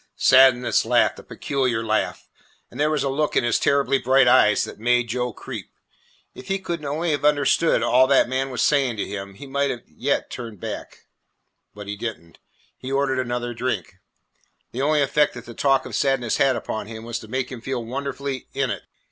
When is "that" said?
4.63-4.79, 8.07-8.23, 15.35-15.45